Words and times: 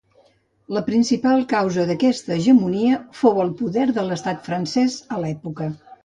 La 0.75 0.81
principal 0.85 1.41
causa 1.51 1.83
d'aquesta 1.89 2.33
hegemonia 2.35 2.97
fou 3.19 3.37
el 3.43 3.51
poder 3.59 3.83
de 3.97 4.05
l'estat 4.07 4.41
francès 4.47 4.97
a 5.17 5.21
l'època. 5.25 5.69